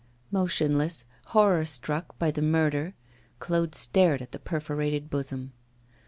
[0.31, 2.95] Motionless, horror struck by that murder,
[3.37, 5.53] Claude stared at the perforated bosom.